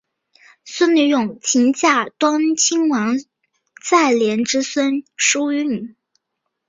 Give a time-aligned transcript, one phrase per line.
[0.65, 3.19] 孙女诵琴嫁端亲王
[3.85, 5.95] 载漪之孙毓运。